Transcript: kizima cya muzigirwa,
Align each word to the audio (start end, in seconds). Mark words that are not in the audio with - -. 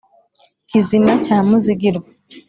kizima 0.69 1.11
cya 1.25 1.37
muzigirwa, 1.47 2.09